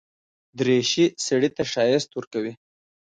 [0.57, 2.53] دریشي سړي ته ښايست ورکوي.